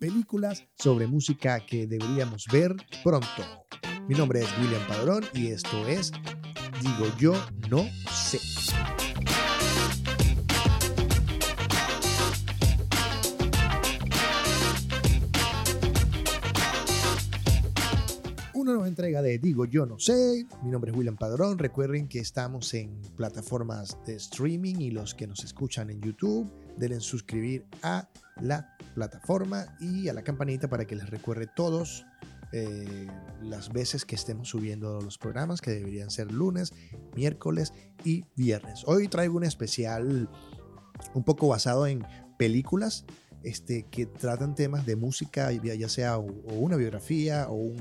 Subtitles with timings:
[0.00, 3.28] películas sobre música que deberíamos ver pronto.
[4.08, 6.10] Mi nombre es William Padrón y esto es
[6.80, 7.34] Digo Yo
[7.68, 8.40] No Sé.
[18.54, 20.46] Una nueva entrega de Digo Yo No Sé.
[20.62, 21.58] Mi nombre es William Padrón.
[21.58, 26.50] Recuerden que estamos en plataformas de streaming y los que nos escuchan en YouTube,
[26.80, 28.08] denle suscribir a
[28.40, 32.06] la plataforma y a la campanita para que les recuerde todos
[32.52, 33.06] eh,
[33.42, 36.72] las veces que estemos subiendo los programas, que deberían ser lunes,
[37.14, 37.72] miércoles
[38.04, 38.82] y viernes.
[38.86, 40.28] Hoy traigo un especial
[41.14, 42.04] un poco basado en
[42.38, 43.04] películas
[43.44, 47.72] este, que tratan temas de música, ya sea o, una biografía o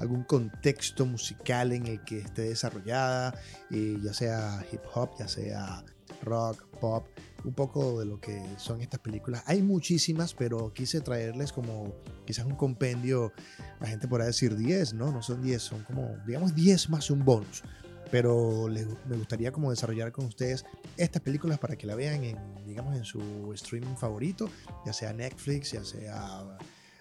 [0.00, 3.34] algún contexto musical en el que esté desarrollada,
[3.70, 5.82] eh, ya sea hip hop, ya sea
[6.22, 7.06] rock, pop,
[7.44, 9.42] un poco de lo que son estas películas.
[9.46, 13.32] Hay muchísimas, pero quise traerles como quizás un compendio,
[13.80, 15.12] la gente podrá decir 10, ¿no?
[15.12, 17.62] No son 10, son como, digamos, 10 más un bonus.
[18.10, 18.68] Pero
[19.08, 20.64] me gustaría como desarrollar con ustedes
[20.96, 24.48] estas películas para que la vean en, digamos, en su streaming favorito,
[24.84, 26.56] ya sea Netflix, ya sea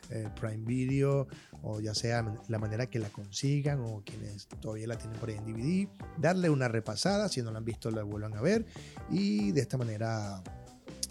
[0.10, 1.28] eh, Prime Video
[1.62, 5.36] o ya sea la manera que la consigan o quienes todavía la tienen por ahí
[5.36, 8.66] en DVD, darle una repasada, si no la han visto la vuelvan a ver
[9.10, 10.44] y de esta manera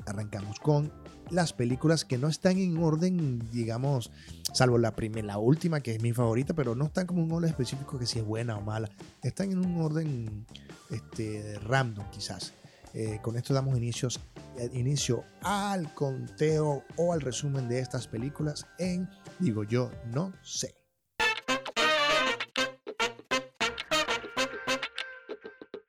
[0.07, 0.93] arrancamos con
[1.31, 4.11] las películas que no están en orden, digamos,
[4.53, 7.51] salvo la primera, la última que es mi favorita, pero no están como un orden
[7.51, 8.91] específico que si es buena o mala,
[9.23, 10.47] están en un orden
[10.91, 12.53] este, random quizás.
[12.95, 19.09] Eh, con esto damos eh, inicio al conteo o al resumen de estas películas en
[19.41, 20.77] Digo yo no sé.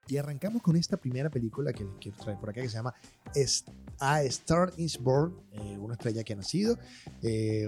[0.07, 2.93] Y arrancamos con esta primera película que les quiero traer por acá que se llama
[3.99, 6.77] A Star is Born, eh, una estrella que ha nacido.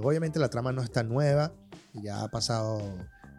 [0.02, 1.54] obviamente la trama no está nueva,
[1.94, 2.82] ya ha pasado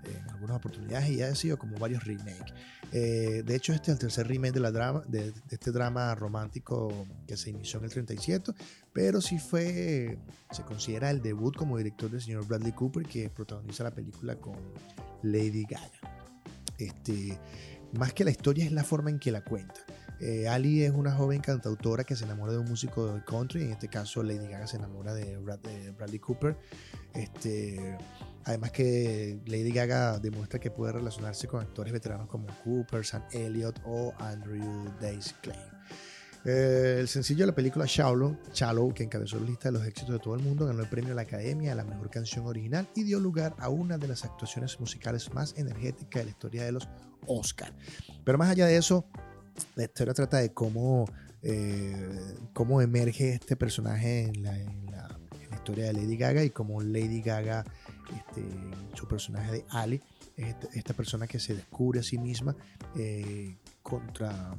[0.05, 2.53] en algunas oportunidades y ha sido como varios remakes.
[2.93, 7.07] Eh, de hecho, este es el tercer remake de, la drama, de, este drama romántico
[7.27, 8.53] que se inició en el 37,
[8.93, 10.19] pero sí fue,
[10.51, 14.57] se considera el debut como director del señor Bradley Cooper que protagoniza la película con
[15.23, 15.91] Lady Gaga.
[16.79, 17.39] Este,
[17.93, 19.81] más que la historia es la forma en que la cuenta.
[20.21, 23.71] Eh, Ali es una joven cantautora que se enamora de un músico de country, en
[23.71, 26.57] este caso Lady Gaga se enamora de, de Bradley Cooper.
[27.15, 27.97] Este,
[28.45, 33.81] Además que Lady Gaga demuestra que puede relacionarse con actores veteranos como Cooper, Sam Elliott
[33.85, 35.59] o Andrew Dice Clay.
[36.45, 40.15] Eh, el sencillo de la película Shallow, Shallow, que encabezó la lista de los éxitos
[40.15, 42.89] de todo el mundo, ganó el premio a la Academia a la mejor canción original
[42.95, 46.73] y dio lugar a una de las actuaciones musicales más energéticas de la historia de
[46.73, 46.89] los
[47.27, 47.75] Oscars.
[48.25, 49.05] Pero más allá de eso,
[49.75, 51.07] la historia trata de cómo,
[51.43, 54.57] eh, cómo emerge este personaje en la
[55.55, 57.65] historia de Lady Gaga y cómo Lady Gaga
[58.17, 58.45] este,
[58.95, 60.01] su personaje de Ali,
[60.37, 62.55] esta, persona que se descubre a sí misma
[62.97, 64.55] eh, contra,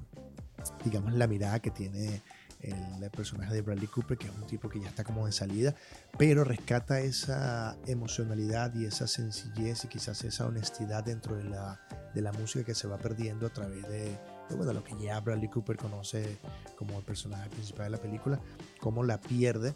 [0.84, 2.22] digamos, la mirada que tiene
[2.62, 5.76] el, personaje de Bradley Cooper, que es un tipo que ya está como de salida,
[6.18, 11.80] pero rescata esa emocionalidad y esa sencillez y quizás esa honestidad dentro de la,
[12.14, 14.18] de la música que se va perdiendo a través de,
[14.56, 16.38] bueno, lo que ya Bradley Cooper conoce
[16.78, 18.40] como el personaje principal de la película,
[18.80, 19.74] cómo la pierde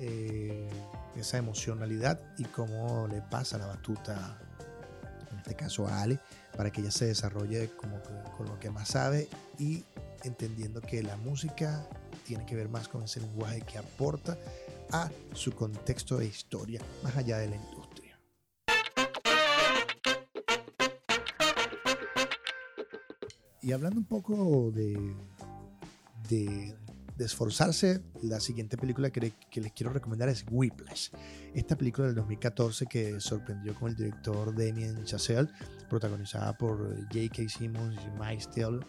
[0.00, 0.68] eh,
[1.16, 4.38] esa emocionalidad y cómo le pasa la batuta,
[5.30, 6.18] en este caso a Ale,
[6.56, 9.28] para que ella se desarrolle con lo que más sabe
[9.58, 9.84] y
[10.24, 11.86] entendiendo que la música
[12.24, 14.38] tiene que ver más con ese lenguaje que aporta
[14.90, 18.18] a su contexto de historia, más allá de la industria.
[23.60, 25.16] Y hablando un poco de
[27.16, 31.10] de esforzarse, la siguiente película que, les quiero recomendar es Whiplash.
[31.54, 35.48] Esta película del 2014 que sorprendió con el director Damien Chazelle,
[35.88, 37.48] protagonizada por J.K.
[37.48, 38.80] Simmons y Mike Steele.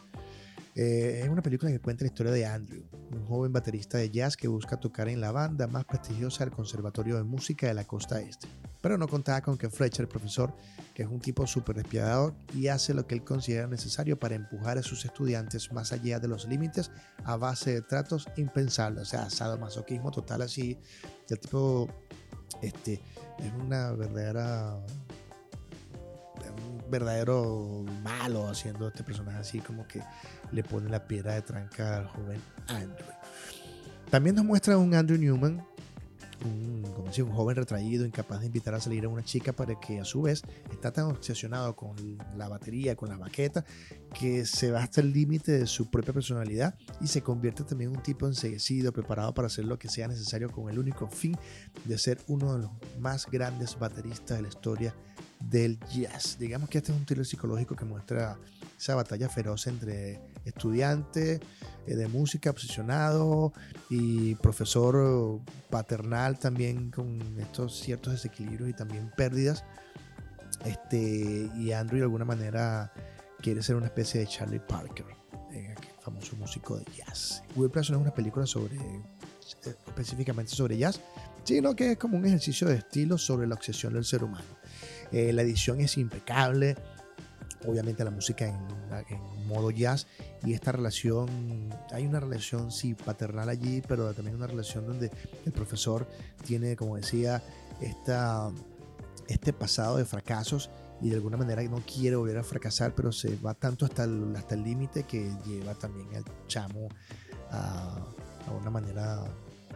[0.76, 4.36] Eh, es una película que cuenta la historia de Andrew, un joven baterista de jazz
[4.36, 8.20] que busca tocar en la banda más prestigiosa del Conservatorio de Música de la Costa
[8.20, 8.48] Este.
[8.86, 10.56] Pero no contaba con que Fletcher, el profesor,
[10.94, 14.78] que es un tipo súper despiadado y hace lo que él considera necesario para empujar
[14.78, 16.92] a sus estudiantes más allá de los límites
[17.24, 20.78] a base de tratos impensables, o sea, sadomasoquismo total así.
[21.28, 21.90] El tipo
[22.62, 23.02] este,
[23.40, 24.76] es una verdadera
[26.56, 30.04] un verdadero malo haciendo este personaje así como que
[30.52, 33.08] le pone la piedra de tranca al joven Andrew.
[34.12, 35.66] También nos muestra un Andrew Newman
[36.44, 36.84] un,
[37.32, 40.42] joven retraído, incapaz de invitar a salir a una chica para que a su vez
[40.72, 41.96] está tan obsesionado con
[42.36, 43.64] la batería, con la baqueta,
[44.18, 47.98] que se va hasta el límite de su propia personalidad y se convierte también en
[47.98, 51.38] un tipo enseguecido, preparado para hacer lo que sea necesario con el único fin
[51.86, 54.96] de ser uno de los más grandes bateristas de la historia
[55.40, 56.38] del jazz.
[56.40, 58.38] Digamos que este es un thriller psicológico que muestra
[58.78, 61.40] esa batalla feroz entre estudiante eh,
[61.94, 63.54] de música obsesionado
[63.90, 65.40] y profesor
[65.70, 69.64] paternal también con estos ciertos desequilibrios y también pérdidas.
[70.66, 72.92] Este, y Andrew de alguna manera
[73.42, 75.06] quiere ser una especie de Charlie Parker,
[75.52, 77.44] eh, famoso músico de jazz.
[77.56, 79.04] Whiplash no es una película sobre eh,
[79.88, 81.00] específicamente sobre jazz,
[81.44, 84.46] sino que es como un ejercicio de estilo sobre la obsesión del ser humano.
[85.12, 86.76] la edición es impecable,
[87.68, 88.86] obviamente la música en,
[89.48, 90.08] modo jazz
[90.44, 95.12] y esta relación, hay una relación sí paternal allí, pero también una relación donde
[95.46, 96.08] el profesor
[96.44, 97.44] tiene, como decía,
[97.80, 98.50] esta,
[99.28, 100.72] este pasado de fracasos
[101.02, 104.36] y de alguna manera no quiere volver a fracasar, pero se va tanto hasta el
[104.36, 106.88] hasta límite que lleva también al chamo
[107.52, 107.98] a,
[108.48, 109.24] a una manera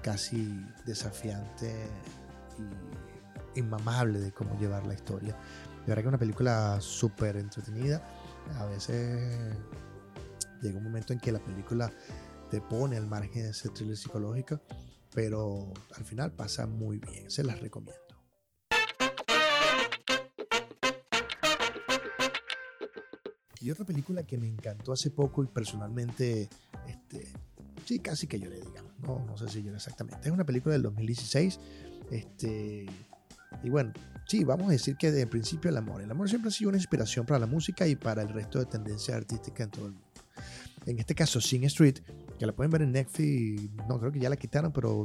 [0.02, 1.88] casi desafiante
[2.58, 2.89] y
[3.60, 5.34] inmamable de cómo llevar la historia.
[5.34, 8.04] De verdad que es una película súper entretenida.
[8.58, 9.56] A veces
[10.62, 11.92] llega un momento en que la película
[12.50, 14.60] te pone al margen de ese thriller psicológico,
[15.14, 17.30] pero al final pasa muy bien.
[17.30, 18.10] Se las recomiendo.
[23.62, 26.50] Y otra película que me encantó hace poco y personalmente,
[26.88, 27.28] este,
[27.86, 28.98] sí, casi que lloré, digamos.
[29.00, 30.28] No, no sé si lloré exactamente.
[30.28, 31.60] Es una película del 2016.
[32.10, 32.86] Este,
[33.64, 33.92] y bueno,
[34.26, 36.02] sí, vamos a decir que de principio el amor.
[36.02, 38.66] El amor siempre ha sido una inspiración para la música y para el resto de
[38.66, 40.08] tendencias artísticas en todo el mundo.
[40.86, 42.00] En este caso, Sing Street,
[42.38, 45.04] que la pueden ver en Netflix, no creo que ya la quitaron, pero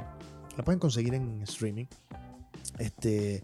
[0.57, 1.87] la pueden conseguir en streaming.
[2.79, 3.43] Este,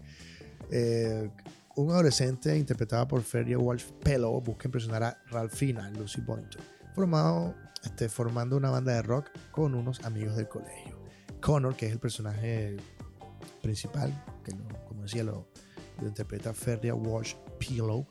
[0.71, 1.29] eh,
[1.75, 6.61] un adolescente interpretado por Ferry Wolf Pello busca impresionar a Ralphina, Lucy Boynton,
[6.93, 10.99] formado, este, formando una banda de rock con unos amigos del colegio.
[11.41, 12.77] Connor, que es el personaje
[13.61, 14.11] principal,
[14.43, 14.51] que
[15.01, 15.47] como decía lo,
[15.99, 18.05] lo interpreta Ferria Walsh Pillow,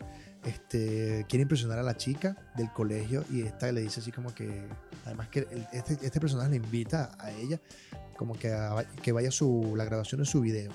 [0.44, 4.66] este, quiere impresionar a la chica del colegio y esta le dice así como que,
[5.04, 7.60] además que este, este, personaje le invita a ella
[8.16, 8.52] como que,
[9.02, 10.72] que vaya a su, la grabación de su video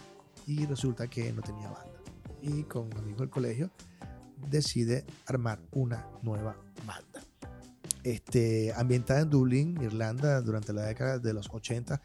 [0.47, 1.99] y resulta que no tenía banda.
[2.41, 3.71] Y con amigos del colegio
[4.49, 7.21] decide armar una nueva banda.
[8.03, 12.01] Este, ambientada en Dublín, Irlanda, durante la década de los 80,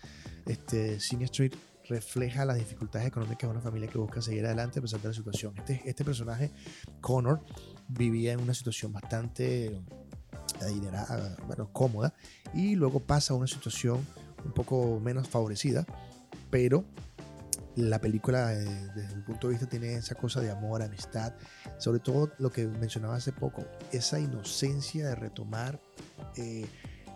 [0.46, 1.52] este, Sing Street
[1.90, 5.14] refleja las dificultades económicas de una familia que busca seguir adelante a pesar de la
[5.14, 5.52] situación.
[5.58, 6.52] Este, este personaje,
[7.00, 7.44] Connor,
[7.88, 9.82] vivía en una situación bastante
[10.62, 12.14] adinerada, bueno, cómoda,
[12.54, 14.06] y luego pasa a una situación
[14.44, 15.84] un poco menos favorecida,
[16.50, 16.84] pero
[17.76, 18.64] la película eh,
[18.94, 21.34] desde mi punto de vista tiene esa cosa de amor, amistad,
[21.78, 25.80] sobre todo lo que mencionaba hace poco, esa inocencia de retomar
[26.36, 26.66] eh,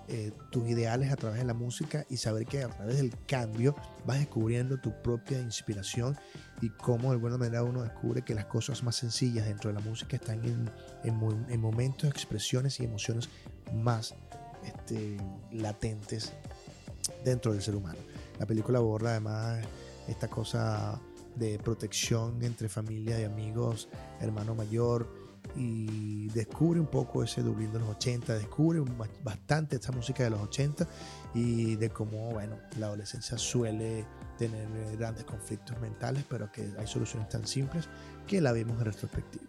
[0.08, 3.74] eh, tus ideales a través de la música y saber que a través del cambio
[4.04, 6.16] vas descubriendo tu propia inspiración
[6.60, 9.80] y cómo de alguna manera uno descubre que las cosas más sencillas dentro de la
[9.80, 10.70] música están en,
[11.04, 13.30] en, momentos, expresiones y emociones
[13.72, 14.14] más
[14.66, 15.16] este,
[15.50, 16.32] latentes
[17.24, 17.98] dentro del ser humano.
[18.38, 19.64] La película aborda además
[20.06, 21.00] esta cosa
[21.34, 23.88] de protección entre familia y amigos,
[24.20, 25.23] hermano mayor,
[25.56, 28.82] y descubre un poco ese Dublín de los 80, descubre
[29.22, 30.86] bastante esta música de los 80
[31.34, 34.04] y de cómo, bueno, la adolescencia suele
[34.38, 37.88] tener grandes conflictos mentales, pero que hay soluciones tan simples
[38.26, 39.44] que la vemos en retrospectiva.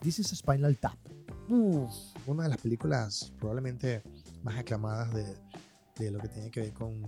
[0.00, 0.98] This is Spinal Tap.
[1.48, 4.02] una de las películas probablemente
[4.42, 5.24] más aclamadas de,
[5.96, 7.00] de lo que tiene que ver con,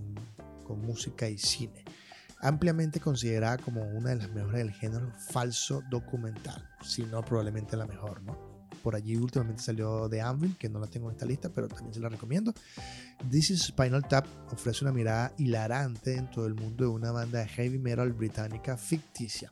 [0.64, 1.83] con música y cine
[2.44, 7.86] ampliamente considerada como una de las mejores del género falso documental, si no probablemente la
[7.86, 8.54] mejor, ¿no?
[8.82, 11.94] Por allí últimamente salió The Anvil, que no la tengo en esta lista, pero también
[11.94, 12.52] se la recomiendo.
[13.30, 17.48] This is Spinal Tap ofrece una mirada hilarante dentro del mundo de una banda de
[17.48, 19.50] heavy metal británica ficticia.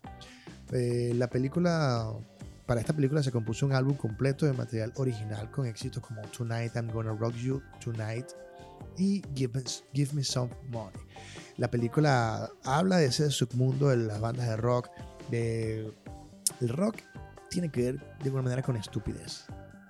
[0.71, 2.13] Eh, la película,
[2.67, 6.77] para esta película se compuso un álbum completo de material original con éxitos como Tonight
[6.77, 8.27] I'm Gonna Rock You, Tonight
[8.99, 9.63] y Give
[9.95, 11.01] Give Me Some Money.
[11.57, 14.89] La película habla de ese submundo de las bandas de rock.
[15.31, 15.93] De,
[16.61, 16.97] el rock
[17.51, 19.45] tiene que ver de alguna manera con estupidez,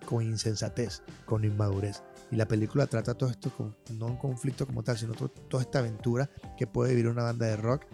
[0.05, 2.03] con insensatez, con inmadurez.
[2.31, 5.81] Y la película trata todo esto con, no un conflicto como tal, sino toda esta
[5.81, 7.85] aventura que puede vivir una banda de rock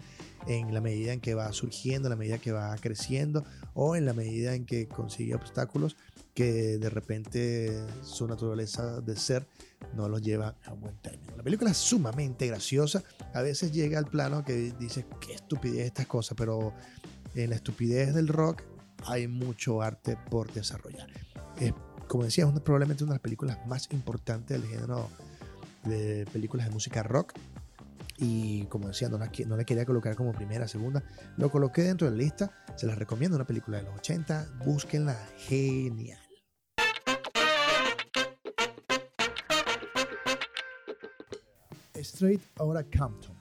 [0.47, 4.05] en la medida en que va surgiendo, en la medida que va creciendo o en
[4.05, 5.97] la medida en que consigue obstáculos
[6.39, 9.45] que de repente su naturaleza de ser
[9.93, 11.35] no los lleva a buen término.
[11.35, 13.03] La película es sumamente graciosa,
[13.33, 16.73] a veces llega al plano que dice qué estupidez estas cosas, pero
[17.35, 18.63] en la estupidez del rock
[19.05, 21.09] hay mucho arte por desarrollar.
[21.59, 21.73] Es,
[22.07, 25.09] como decía, es probablemente una de las películas más importantes del género
[25.83, 27.33] de películas de música rock.
[28.17, 31.03] Y como decía, no la, no la quería colocar como primera, segunda.
[31.35, 32.51] Lo coloqué dentro de la lista.
[32.77, 34.47] Se las recomiendo, una película de los 80.
[34.65, 36.28] Búsquenla, genial.
[42.19, 42.41] Straight
[42.97, 43.33] Compton.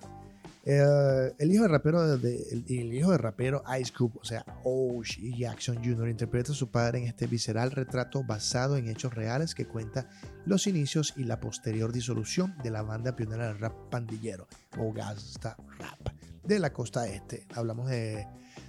[0.64, 5.36] Eh, el, hijo de rapero de, el, hijo de rapero Ice Cube, o sea, O.G.
[5.36, 9.66] Jackson Jr., interpreta a su padre en este visceral retrato basado en hechos reales que
[9.66, 10.08] cuenta
[10.46, 14.46] los inicios y la posterior disolución de la banda pionera del rap pandillero
[14.78, 17.46] o Gasta Rap de la costa este.
[17.54, 18.28] Hablamos de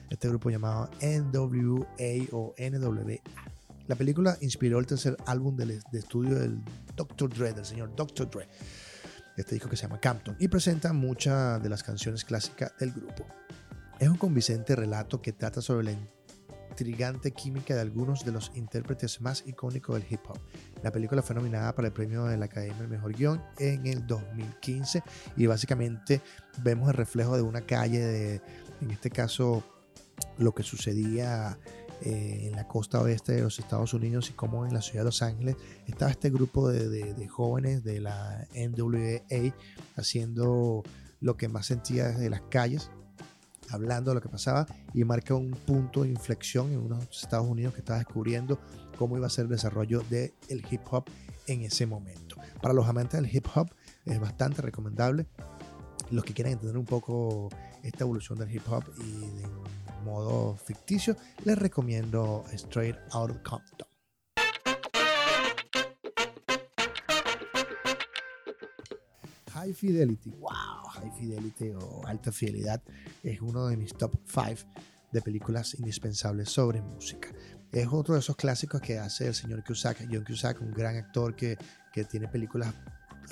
[0.10, 1.86] este grupo llamado NWA
[2.32, 3.18] o NWA.
[3.88, 6.62] La película inspiró el tercer álbum de, de estudio del
[6.96, 7.30] Dr.
[7.30, 8.30] Dre, del señor Dr.
[8.30, 8.48] Dre
[9.42, 13.26] este disco que se llama Campton, y presenta muchas de las canciones clásicas del grupo.
[14.00, 15.92] Es un convincente relato que trata sobre la
[16.70, 20.40] intrigante química de algunos de los intérpretes más icónicos del hip hop.
[20.82, 24.08] La película fue nominada para el premio de la Academia del Mejor Guión en el
[24.08, 25.04] 2015
[25.36, 26.22] y básicamente
[26.64, 28.42] vemos el reflejo de una calle de,
[28.82, 29.64] en este caso,
[30.38, 31.58] lo que sucedía
[32.02, 35.06] eh, en la costa oeste de los Estados Unidos y como en la ciudad de
[35.06, 39.54] Los Ángeles estaba este grupo de, jóvenes de la NWA
[39.98, 40.84] haciendo
[41.20, 42.90] lo que más sentía desde las calles,
[43.70, 47.74] hablando de lo que pasaba y marca un punto de inflexión en unos Estados Unidos
[47.74, 48.60] que estaba descubriendo
[48.98, 50.32] cómo iba a ser el desarrollo del
[50.72, 51.06] hip hop
[51.48, 52.38] en ese momento.
[52.62, 53.70] Para los amantes del hip hop
[54.06, 55.28] es bastante recomendable.
[56.12, 57.50] Los que quieran entender un poco
[57.84, 59.48] esta evolución del hip hop y de
[60.00, 63.88] modo ficticio, les recomiendo Straight Out of Compton.
[69.54, 72.82] High Fidelity, wow, High Fidelity o Alta Fidelidad
[73.24, 74.70] es uno de mis top 5
[75.12, 77.30] de películas indispensables sobre música.
[77.72, 81.36] Es otro de esos clásicos que hace el señor Cusack, John Cusack, un gran actor
[81.36, 81.58] que,
[81.94, 82.74] que tiene películas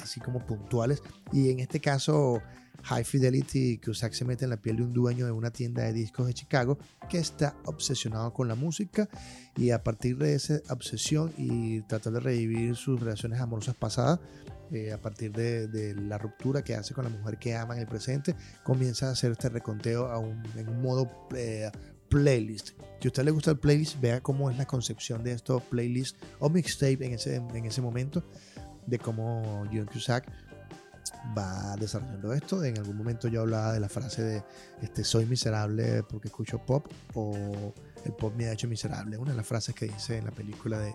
[0.02, 1.02] así como puntuales.
[1.32, 2.42] Y en este caso
[2.84, 5.94] High Fidelity, que se mete en la piel de un dueño de una tienda de
[5.94, 6.78] discos de Chicago
[7.10, 9.10] que está obsesionado con la música.
[9.56, 14.20] Y a partir de esa obsesión y tratar de revivir sus relaciones amorosas pasadas,
[14.72, 17.88] eh, a partir de, la ruptura que hace con la mujer que ama en el
[17.88, 21.72] presente, comienza a hacer este reconteo a un, en un modo eh,
[22.10, 22.72] playlist.
[23.00, 26.20] Si a usted le gusta el playlist, vea cómo es la concepción de estos playlists
[26.40, 28.24] o mixtape en ese, en ese momento,
[28.88, 30.28] de cómo John Cusack
[31.38, 32.64] va desarrollando esto.
[32.64, 34.44] En algún momento yo hablaba de la frase de
[34.82, 37.74] este, soy miserable porque escucho pop o
[38.06, 39.18] el pop me ha hecho miserable.
[39.18, 40.94] Una de las frases que dice en la película de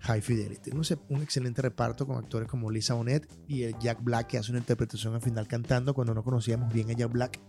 [0.00, 0.70] High Fidelity.
[1.08, 4.60] Un, excelente reparto con actores como Lisa Bonet y el Jack Black que hace una
[4.60, 7.40] interpretación al final cantando cuando no conocíamos bien a Jack Black.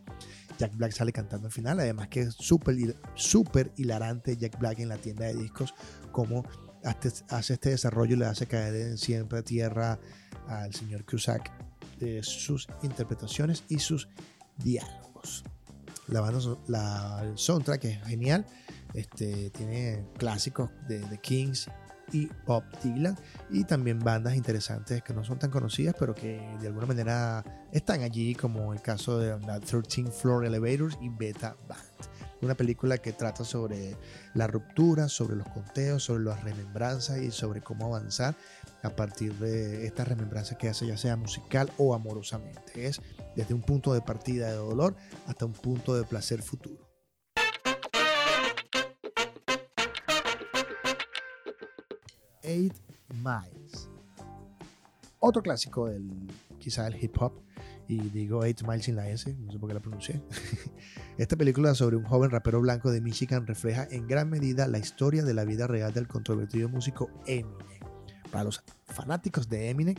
[0.58, 2.75] Jack Black sale cantando al final, además que es súper
[3.13, 5.75] super hilarante Jack Black en la tienda de discos,
[6.12, 6.44] como
[6.88, 10.00] hace este desarrollo y le hace caer siempre a tierra
[10.48, 11.51] al señor Cusack
[12.22, 14.08] sus interpretaciones y sus
[14.58, 15.44] diálogos.
[16.08, 18.46] La banda, la, el soundtrack es genial,
[18.94, 21.70] este, tiene clásicos de The Kings
[22.13, 23.17] y Bob Dylan
[23.50, 28.01] y también bandas interesantes que no son tan conocidas pero que de alguna manera están
[28.01, 32.06] allí como el caso de la 13 Floor Elevators y Beta Band
[32.41, 33.96] una película que trata sobre
[34.34, 38.36] la ruptura, sobre los conteos, sobre las remembranzas y sobre cómo avanzar
[38.84, 42.88] a partir de esta remembranza que hace ya sea musical o amorosamente.
[42.88, 43.01] Es
[43.36, 46.88] desde un punto de partida de dolor hasta un punto de placer futuro.
[52.44, 52.75] Eight
[53.10, 53.89] Miles.
[55.20, 57.41] Otro clásico del quizá del hip hop
[57.88, 60.22] y digo Eight Miles sin la S, no sé por qué la pronuncié.
[61.17, 65.24] Esta película sobre un joven rapero blanco de Michigan refleja en gran medida la historia
[65.24, 67.79] de la vida real del controvertido músico Eminem
[68.32, 69.96] para los fanáticos de Eminem,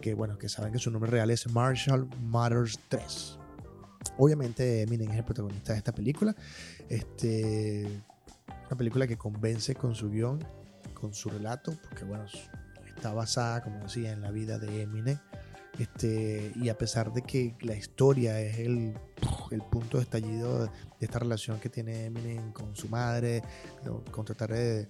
[0.00, 3.38] que bueno, que saben que su nombre real es Marshall Matters 3.
[4.18, 6.34] Obviamente Eminem es el protagonista de esta película.
[6.88, 8.02] Este,
[8.68, 10.44] una película que convence con su guion,
[10.94, 12.24] con su relato, porque bueno,
[12.94, 15.18] está basada, como decía, en la vida de Eminem.
[15.78, 18.94] Este, y a pesar de que la historia es el,
[19.50, 23.42] el punto de estallido de esta relación que tiene Eminem con su madre,
[24.10, 24.88] con tratar de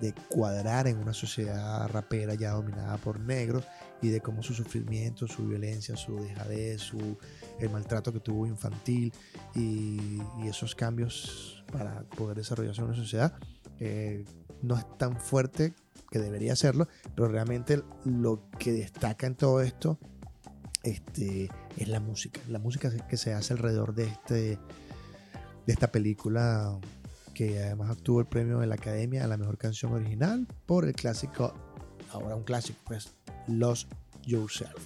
[0.00, 3.64] de cuadrar en una sociedad rapera ya dominada por negros
[4.00, 7.18] y de cómo su sufrimiento, su violencia, su dejadez, su,
[7.58, 9.12] el maltrato que tuvo infantil
[9.54, 13.34] y, esos cambios para poder desarrollarse en una sociedad
[13.80, 14.24] eh,
[14.62, 15.74] no es tan fuerte
[16.10, 19.98] que debería serlo, pero realmente lo que destaca en todo esto
[20.82, 22.40] este, es la música.
[22.48, 24.58] La música que se hace alrededor de, este,
[25.66, 26.78] de esta película
[27.34, 30.94] que además obtuvo el premio de la Academia a la mejor canción original por el
[30.94, 31.54] clásico,
[32.10, 33.14] ahora un clásico, pues,
[33.46, 33.92] Lost
[34.24, 34.82] Yourself.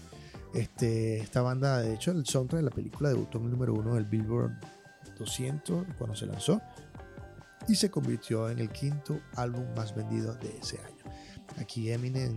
[0.53, 3.95] Este, esta banda, de hecho, el soundtrack de la película debutó en el número uno
[3.95, 4.53] del Billboard
[5.19, 6.61] 200 cuando se lanzó
[7.69, 11.05] y se convirtió en el quinto álbum más vendido de ese año.
[11.59, 12.35] Aquí Eminem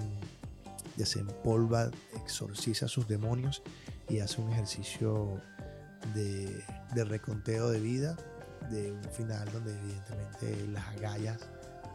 [0.96, 3.62] desempolva, exorciza sus demonios
[4.10, 5.42] y hace un ejercicio
[6.14, 6.64] de,
[7.06, 8.16] reconteo de vida,
[8.70, 11.40] de un final donde evidentemente las agallas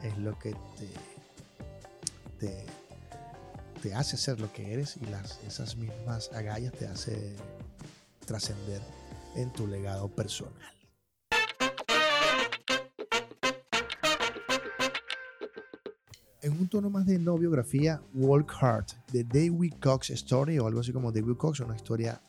[0.02, 0.54] es lo que
[2.38, 2.66] te,
[3.82, 7.36] te, hace ser lo que eres y las, esas mismas agallas te hace
[8.26, 8.80] trascender
[9.36, 10.79] en tu legado personal.
[16.42, 20.80] En un tono más de no biografía, Walk Hard, de David Cox Story, o algo
[20.80, 22.20] así como David Cox, una historia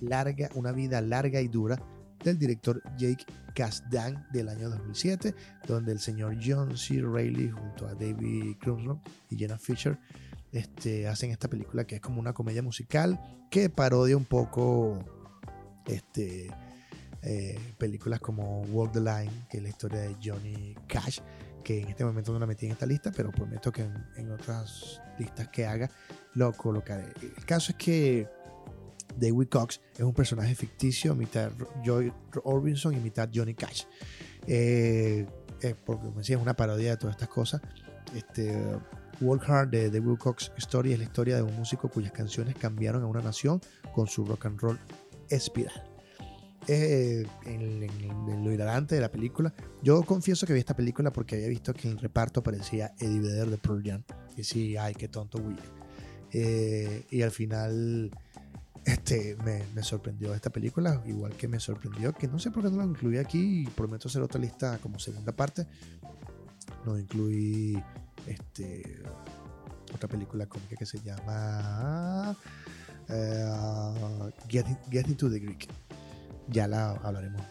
[0.00, 1.80] larga, una vida larga y dura
[2.22, 5.34] del director Jake Kasdan del año 2007,
[5.66, 7.00] donde el señor John C.
[7.00, 9.98] Reilly junto a David Crumson y Jenna Fisher
[10.52, 13.20] este, hacen esta película que es como una comedia musical
[13.50, 14.98] que parodia un poco
[15.86, 16.50] este,
[17.22, 21.20] eh, películas como Walk the Line, que es la historia de Johnny Cash,
[21.66, 23.82] que en este momento no la metí en esta lista, pero prometo que
[24.14, 25.90] en, otras listas que haga
[26.34, 27.12] lo colocaré.
[27.20, 28.28] El caso es que
[29.16, 31.50] David Cox es un personaje ficticio, mitad
[31.84, 32.12] Joy
[32.44, 33.82] Orbison y mitad Johnny Cash.
[34.46, 35.26] Eh,
[35.60, 37.60] eh, porque como decía, es una parodia de todas estas cosas.
[38.14, 38.56] Este,
[39.20, 43.02] Walk Hard de David Cox Story es la historia de un músico cuyas canciones cambiaron
[43.02, 43.60] a una nación
[43.92, 44.78] con su rock and roll
[45.30, 45.95] espiral
[46.68, 49.52] eh, en, lo hilarante de la película.
[49.82, 53.20] Yo confieso que vi esta película porque había visto que en el reparto aparecía Eddie
[53.20, 54.02] Vedder de Pearl Jam.
[54.36, 55.64] Y sí, ay, qué tonto William.
[56.32, 58.10] Eh, y al final
[58.84, 62.70] este, me, me, sorprendió esta película, igual que me sorprendió que no sé por qué
[62.70, 65.66] no la incluí aquí y prometo hacer otra lista como segunda parte.
[66.84, 67.80] No incluí
[68.26, 69.02] este,
[69.94, 72.36] otra película cómica que se llama
[73.08, 75.68] uh, Get, Get Into the Greek
[76.48, 77.42] ya la hablaremos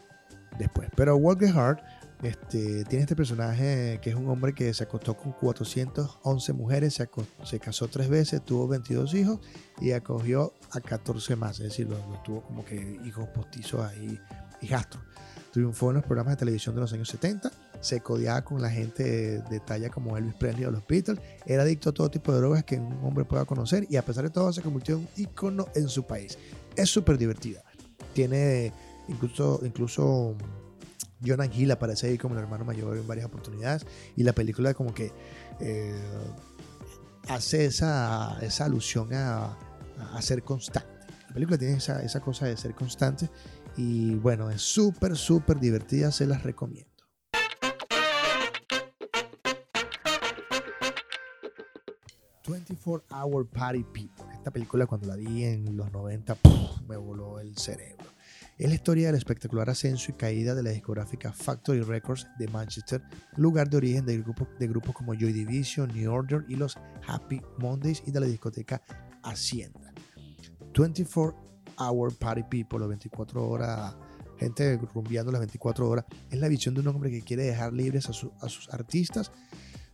[0.58, 0.90] después.
[0.96, 1.82] Pero Walker Hart
[2.24, 7.00] este, tiene este personaje que es un hombre que se acostó con 411 mujeres,
[7.44, 9.40] se, casó tres veces, tuvo 22 hijos
[9.82, 11.88] y acogió a 14 más, es decir,
[12.24, 14.20] tuvo como que hijos postizos ahí,
[14.62, 15.04] hijastros.
[15.52, 19.42] Triunfó en los programas de televisión de los años 70, se codiaba con la gente
[19.42, 22.64] de, talla como Elvis Presley o los Beatles, era adicto a todo tipo de drogas
[22.64, 25.68] que un hombre pueda conocer y a pesar de todo se convirtió en un ícono
[25.76, 26.38] en su país.
[26.76, 27.64] Es súper divertida.
[28.16, 28.74] Tiene
[29.08, 30.36] Incluso, incluso
[31.24, 33.86] Jonah Hill aparece ahí como el hermano mayor en varias oportunidades.
[34.16, 35.12] Y la película como que
[35.60, 35.96] eh,
[37.28, 39.58] hace esa, esa alusión a,
[40.14, 40.90] a, ser constante.
[41.28, 43.30] La película tiene esa, esa cosa de ser constante.
[43.78, 46.12] Y bueno, es súper, súper divertida.
[46.12, 46.95] Se las recomiendo.
[52.48, 54.26] ...24 Hour Party People...
[54.34, 56.38] Esta película cuando la vi en los 90...
[56.88, 58.16] ...me voló el cerebro
[58.58, 63.04] es la historia del espectacular ascenso y caída de la discográfica Factory Records de Manchester,
[63.36, 67.42] lugar de origen de grupos, de grupos como Joy Division, New Order y los Happy
[67.60, 68.82] Mondays y de la discoteca
[69.24, 69.94] Hacienda.
[70.78, 71.36] 24
[71.78, 73.96] Hour Party People, los 24 horas,
[74.38, 78.08] gente rumbeando las 24 horas, es la visión de un hombre que quiere dejar libres
[78.08, 79.34] a, a sus artistas,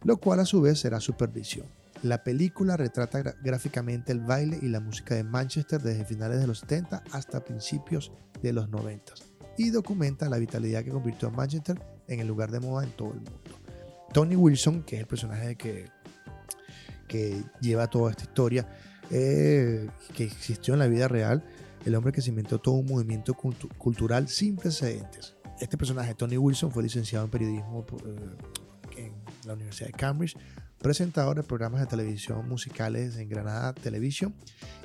[0.04, 1.66] lo cual a su vez será supervisión.
[2.04, 6.60] La película retrata gráficamente el baile y la música de Manchester desde finales de los
[6.60, 8.12] 70 hasta principios
[8.42, 9.14] de los 90
[9.58, 13.10] y documenta la vitalidad que convirtió a Manchester en el lugar de moda en todo
[13.10, 13.42] el mundo.
[14.14, 15.86] Tony Wilson, que es el personaje que,
[17.08, 18.68] que lleva toda esta historia,
[19.10, 21.44] eh, que existió en la vida real,
[21.86, 25.36] el hombre que se todo un movimiento cultural sin precedentes.
[25.60, 29.14] Este personaje, Tony Wilson, fue licenciado en periodismo eh, en
[29.46, 30.36] la Universidad de Cambridge,
[30.82, 34.34] presentador de programas de televisión musicales en Granada Television,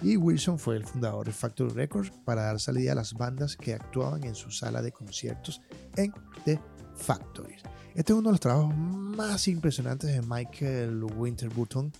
[0.02, 3.74] y Wilson fue el fundador de Factory Records para dar salida a las bandas que
[3.74, 5.62] actuaban en su sala de conciertos
[5.96, 6.12] en
[6.44, 6.60] The
[6.94, 7.62] Factories.
[7.94, 11.90] Este es uno de los trabajos más impresionantes de Michael Winterbottom,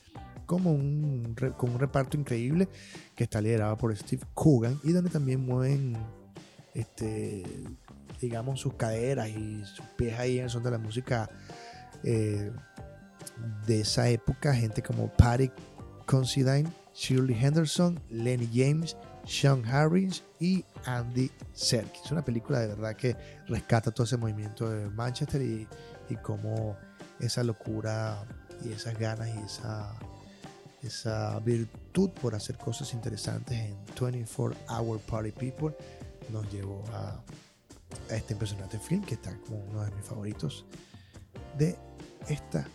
[0.45, 2.69] como un, con un reparto increíble
[3.15, 5.97] que está liderado por Steve Coogan y donde también mueven
[6.75, 7.43] este,
[8.21, 11.29] digamos sus caderas y sus pies ahí en el son de la música
[12.05, 12.53] eh,
[13.67, 15.51] de esa época, gente como Patty
[16.07, 22.03] Considine, Shirley Henderson, Lenny James, Sean Harris y Andy Serkis.
[22.05, 23.17] Es una película de verdad que
[23.49, 25.67] rescata todo ese movimiento de Manchester y,
[26.09, 26.77] y cómo
[27.19, 28.25] esa locura
[28.65, 29.95] y esas ganas y esa,
[30.83, 35.77] esa virtud por hacer cosas interesantes en 24 Hour Party People
[36.31, 37.21] nos llevó a,
[38.11, 40.67] a este impresionante film que está como uno de mis favoritos
[41.59, 41.77] de
[42.29, 42.67] esta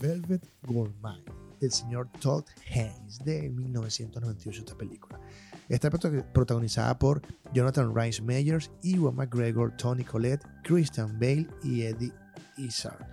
[0.00, 1.24] Velvet Gourmand
[1.60, 5.20] del señor Todd Haynes de 1998 esta película.
[5.68, 12.12] Está protagonizada por Jonathan Rice Meyers, Ewan McGregor, Tony Collette, Christian Bale y Eddie
[12.56, 13.04] Izzard.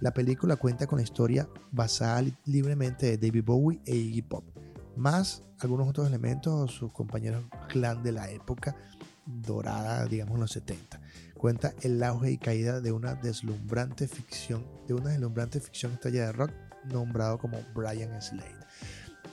[0.00, 4.44] La película cuenta con la historia basada libremente de David Bowie e Iggy Pop,
[4.96, 8.76] más algunos otros elementos sus compañeros clan de la época
[9.28, 11.00] dorada, digamos en los 70.
[11.34, 16.32] Cuenta el auge y caída de una deslumbrante ficción, de una deslumbrante ficción estrella de
[16.32, 16.50] rock
[16.86, 18.56] nombrado como Brian Slade.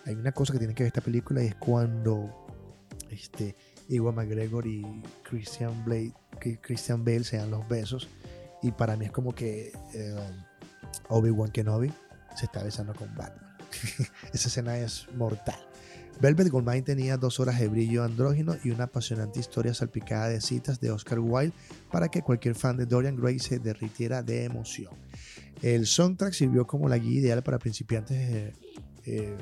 [0.05, 2.45] Hay una cosa que tiene que ver esta película y es cuando
[3.09, 3.55] este,
[3.89, 4.83] Iwan McGregor y
[5.23, 6.13] Christian, Blade,
[6.61, 8.07] Christian Bale se dan los besos.
[8.61, 10.15] Y para mí es como que eh,
[11.09, 11.91] Obi-Wan Kenobi
[12.35, 13.57] se está besando con Batman.
[14.33, 15.59] Esa escena es mortal.
[16.21, 20.79] Velvet Goldmine tenía dos horas de brillo andrógino y una apasionante historia salpicada de citas
[20.79, 21.53] de Oscar Wilde
[21.91, 24.93] para que cualquier fan de Dorian Gray se derritiera de emoción.
[25.61, 28.53] El soundtrack sirvió como la guía ideal para principiantes, eh,
[29.05, 29.35] eh,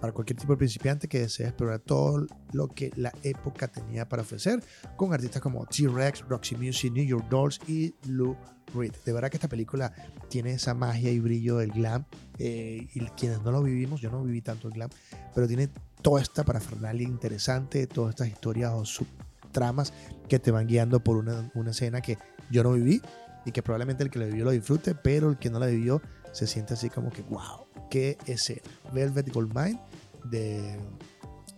[0.00, 4.22] para cualquier tipo de principiante que desee explorar todo lo que la época tenía para
[4.22, 4.62] ofrecer,
[4.96, 8.36] con artistas como T-Rex, Roxy Music, New York Dolls y Lou
[8.74, 8.92] Reed.
[9.04, 9.92] De verdad que esta película
[10.28, 12.04] tiene esa magia y brillo del glam.
[12.38, 14.90] Eh, y quienes no lo vivimos, yo no viví tanto el glam,
[15.34, 15.68] pero tiene
[16.02, 19.92] toda esta parafernalia interesante, todas estas historias o subtramas
[20.28, 22.18] que te van guiando por una, una, escena que
[22.50, 23.02] yo no viví
[23.44, 26.02] y que probablemente el que la vivió lo disfrute, pero el que no la vivió
[26.32, 28.62] se siente así como que, wow, qué escena.
[28.92, 29.80] Velvet Goldmine
[30.24, 30.78] de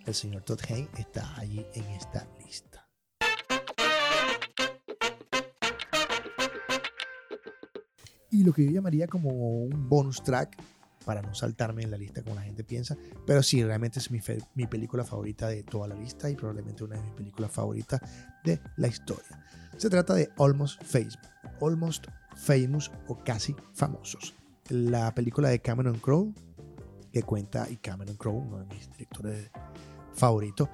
[0.07, 2.89] el señor Todd Haynes está allí en esta lista.
[8.31, 10.57] Y lo que yo llamaría como un bonus track
[11.05, 12.97] para no saltarme en la lista como la gente piensa.
[13.27, 14.21] Pero sí, realmente es mi,
[14.55, 18.01] mi película favorita de toda la lista y probablemente una de mis películas favoritas
[18.45, 19.45] de la historia.
[19.77, 21.19] Se trata de Almost Famous,
[21.61, 24.35] Almost Famous o Casi Famosos.
[24.69, 26.33] La película de Cameron Crowe,
[27.13, 29.51] que cuenta, y Cameron Crowe, uno de mis directores
[30.15, 30.69] favoritos,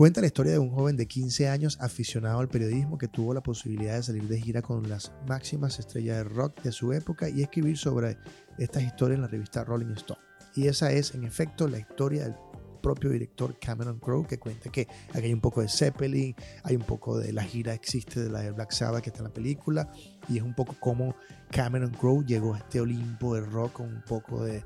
[0.00, 3.42] Cuenta la historia de un joven de 15 años aficionado al periodismo que tuvo la
[3.42, 7.42] posibilidad de salir de gira con las máximas estrellas de rock de su época y
[7.42, 8.16] escribir sobre
[8.64, 10.20] estas historias en la revista Rolling Stone.
[10.54, 12.34] Y esa es, en efecto, la historia del
[12.80, 16.82] propio director Cameron Crowe, que cuenta que aquí hay un poco de Zeppelin, hay un
[16.82, 19.90] poco de la gira existe de la de Black Sabbath que está en la película,
[20.28, 21.14] y es un poco como
[21.50, 24.64] Cameron Crowe llegó a este Olimpo de rock con un poco de,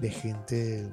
[0.00, 0.90] de gente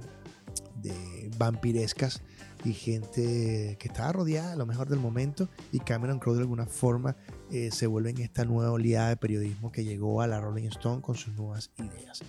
[0.82, 2.22] de vampirescas
[2.64, 6.66] y gente que estaba rodeada a lo mejor del momento y Cameron Crowe de alguna
[6.66, 7.16] forma
[7.54, 11.04] eh, se vuelve en esta nueva oleada de periodismo que llegó a la Rolling Stone
[11.04, 12.22] con sus nuevas ideas.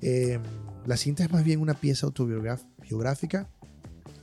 [0.00, 0.40] Em,
[0.86, 3.50] la cinta es más bien una pieza autobiográfica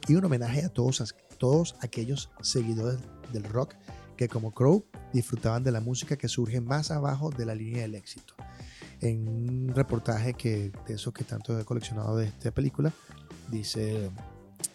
[0.08, 2.98] y un homenaje a todos, aquellos seguidores
[3.34, 3.76] del rock
[4.16, 7.96] que como Crowe disfrutaban de la música que surge más abajo de la línea del
[7.96, 8.34] éxito.
[9.02, 12.94] En un reportaje que de esos que tanto he coleccionado de esta película,
[13.52, 14.12] dice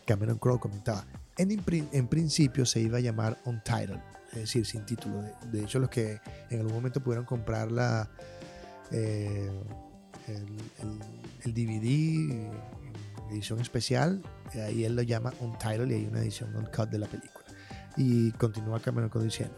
[0.04, 1.06] Cameron Crowe comentaba,
[1.38, 4.00] en, en principio se iba a llamar Untitled,
[4.32, 5.22] es decir, sin título.
[5.50, 8.08] De, hecho, los que en algún momento pudieron comprar la,
[8.90, 9.50] eh,
[11.44, 12.50] el, DVD
[13.30, 14.22] edición especial,
[14.54, 17.44] ahí él lo llama Untitled y hay una edición uncut de la película.
[17.96, 19.56] Y continúa Cameron diciendo,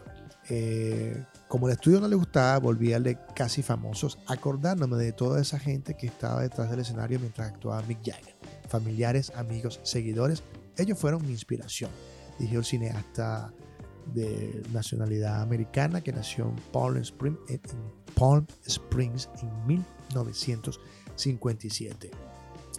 [0.49, 5.41] eh, como el estudio no le gustaba, volví a leer casi famosos, acordándome de toda
[5.41, 8.35] esa gente que estaba detrás del escenario mientras actuaba Mick Jagger
[8.67, 10.43] familiares, amigos, seguidores.
[10.77, 11.89] Ellos fueron mi inspiración.
[12.39, 13.53] Dijo el cineasta
[14.13, 16.97] de nacionalidad americana que nació en Palm,
[18.65, 22.11] Springs en 1957.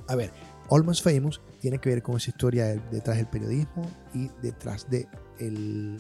[0.09, 0.31] A ver,
[0.71, 5.07] Almost Famous tiene que ver con esa historia detrás del periodismo y detrás del
[5.39, 5.47] de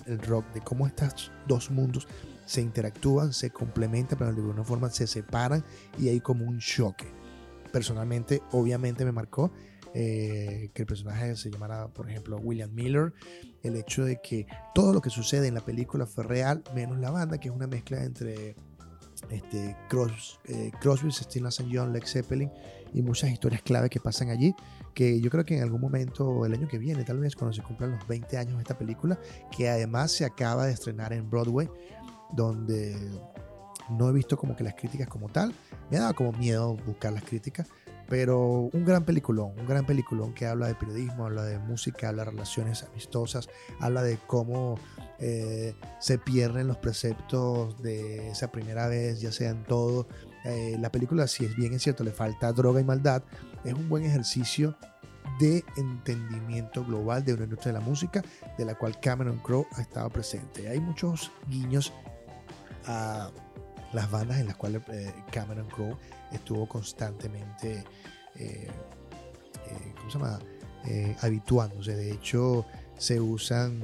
[0.08, 2.08] el rock, de cómo estos dos mundos
[2.46, 5.64] se interactúan, se complementan, pero de alguna forma se separan
[5.98, 7.06] y hay como un choque.
[7.72, 9.52] Personalmente, obviamente me marcó
[9.94, 13.12] eh, que el personaje se llamara, por ejemplo, William Miller,
[13.62, 17.10] el hecho de que todo lo que sucede en la película fue real, menos la
[17.10, 18.56] banda, que es una mezcla entre
[19.30, 21.70] este, Crosby, Stills St.
[21.72, 22.50] John, Led Zeppelin
[22.92, 24.54] y muchas historias clave que pasan allí,
[24.94, 27.62] que yo creo que en algún momento, el año que viene, tal vez cuando se
[27.62, 29.18] cumplan los 20 años de esta película,
[29.56, 31.68] que además se acaba de estrenar en Broadway,
[32.32, 32.96] donde
[33.90, 35.54] no he visto como que las críticas como tal,
[35.90, 37.68] me ha dado como miedo buscar las críticas,
[38.08, 42.24] Pero un gran peliculón, un gran peliculón que habla de periodismo, habla de música, habla
[42.24, 43.48] de relaciones amistosas,
[43.80, 44.78] habla de cómo
[45.18, 50.06] eh, se pierden los preceptos de esa primera vez, ya sea en todo.
[50.44, 53.22] Eh, la película, si es bien es cierto, le falta droga y maldad,
[53.64, 54.76] es un buen ejercicio
[55.40, 58.22] de entendimiento global de una industria de la música
[58.56, 60.68] de la cual Cameron Crowe ha estado presente.
[60.68, 61.92] Hay muchos guiños
[62.86, 63.30] a
[63.96, 65.96] las bandas en las cuales eh, Cameron Crowe
[66.30, 67.82] estuvo constantemente,
[68.36, 70.38] eh, eh, ¿cómo se llama?
[71.20, 71.96] habituándose.
[71.96, 72.64] De hecho,
[72.96, 73.82] se usan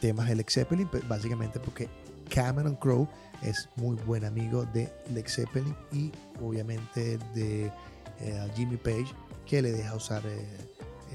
[0.00, 1.90] temas de Lex Zeppelin, pues, básicamente porque
[2.30, 3.06] Cameron Crowe
[3.42, 6.10] es muy buen amigo de Lex Zeppelin y
[6.40, 7.70] obviamente de
[8.54, 9.08] Jimmy Page,
[9.44, 10.22] que le deja usar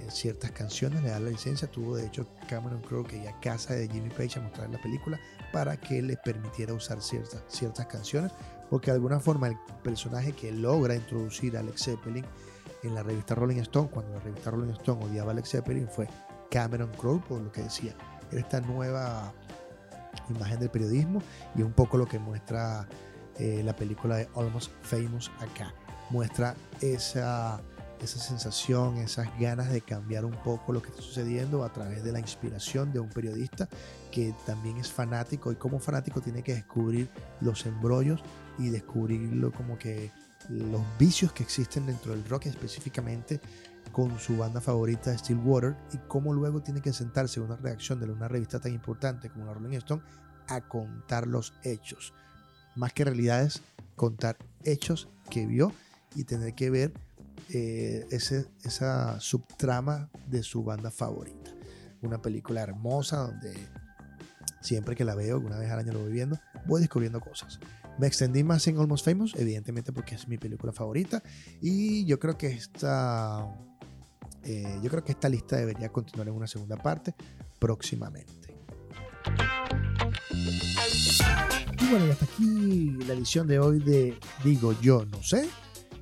[0.10, 1.68] ciertas canciones, le da la licencia.
[1.72, 5.20] Tuvo de hecho Cameron Crowe que ya casa de Jimmy Page a mostrar la película
[5.52, 8.32] para que le permitiera usar ciertas, ciertas canciones,
[8.70, 12.26] porque de alguna forma el personaje que logra introducir a Alex Zeppelin
[12.84, 16.08] en la revista Rolling Stone, cuando la revista Rolling Stone odiaba a Alex Zeppelin, fue
[16.50, 17.96] Cameron Crowe, por lo que decía,
[18.32, 19.34] era esta nueva
[20.30, 21.22] imagen del periodismo
[21.56, 22.88] y un poco lo que muestra
[23.38, 25.74] eh, la película de Almost Famous acá.
[26.10, 27.62] Muestra esa
[28.02, 32.12] esa sensación, esas ganas de cambiar un poco lo que está sucediendo a través de
[32.12, 33.68] la inspiración de un periodista
[34.12, 37.10] que también es fanático y como fanático tiene que descubrir
[37.42, 38.22] los embrollos
[38.60, 40.12] y descubrirlo como que
[40.50, 43.40] los vicios que existen dentro del rock específicamente
[43.92, 48.06] con su banda favorita Stillwater y cómo luego tiene que sentarse en una reacción de
[48.06, 50.04] una revista tan importante como la Rolling Stone
[50.48, 52.14] a contar los hechos.
[52.76, 53.62] Más que realidades,
[53.96, 55.74] contar hechos que vio
[56.16, 56.94] y tener que ver
[57.54, 61.52] eh, ese, esa subtrama de su banda favorita.
[62.02, 63.56] Una película hermosa donde
[64.62, 67.60] siempre que la veo, una vez al año lo voy viendo, voy descubriendo cosas.
[67.98, 71.24] Me extendí más en Almost Famous, evidentemente porque es mi película favorita.
[71.62, 73.48] Y yo creo que esta,
[74.44, 77.16] eh, yo creo que esta lista debería continuar en una segunda parte
[77.60, 78.56] próximamente.
[81.82, 85.50] Y bueno, hasta aquí la edición de hoy de Digo Yo No Sé.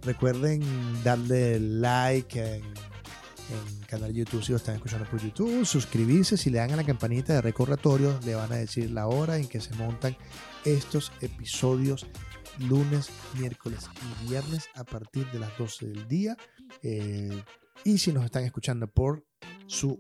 [0.06, 0.62] Recuerden
[1.04, 6.58] darle like en, el canal YouTube si lo están escuchando por YouTube, suscribirse, si le
[6.60, 9.74] dan a la campanita de recordatorio le van a decir la hora en que se
[9.76, 10.16] montan
[10.64, 12.08] estos episodios
[12.60, 13.88] lunes, miércoles
[14.24, 16.38] y viernes a partir de las 12 del día.
[16.82, 17.44] Eh,
[17.84, 19.26] y si nos están escuchando por
[19.68, 19.98] su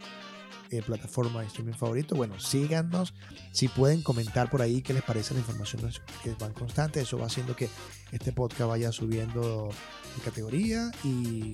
[0.72, 2.16] eh, plataforma de streaming favorito.
[2.16, 3.14] Bueno, síganos.
[3.52, 5.90] Si pueden comentar por ahí qué les parece la información
[6.24, 7.02] que van constante.
[7.02, 7.70] Eso va haciendo que
[8.12, 9.70] este podcast vaya subiendo
[10.16, 11.52] de categoría y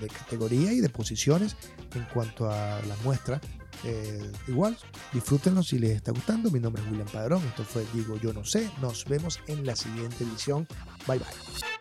[0.00, 1.56] de categoría y de posiciones
[1.94, 3.40] en cuanto a la muestra.
[3.84, 4.76] Eh, igual,
[5.12, 6.50] disfrútenlo si les está gustando.
[6.50, 7.42] Mi nombre es William Padrón.
[7.46, 8.70] Esto fue Digo Yo No Sé.
[8.80, 10.66] Nos vemos en la siguiente edición.
[11.06, 11.79] Bye bye.